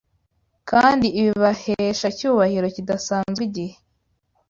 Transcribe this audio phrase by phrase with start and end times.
[0.69, 3.75] kandi ibahesha icyubahiro kidasanzwe igihe